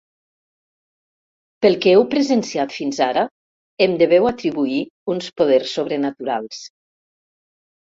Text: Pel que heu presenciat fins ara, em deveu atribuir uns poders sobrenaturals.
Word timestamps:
Pel 1.65 1.77
que 1.83 1.93
heu 1.97 2.05
presenciat 2.13 2.73
fins 2.79 3.03
ara, 3.09 3.27
em 3.87 3.95
deveu 4.05 4.27
atribuir 4.33 4.81
uns 5.15 5.31
poders 5.43 5.77
sobrenaturals. 5.79 6.67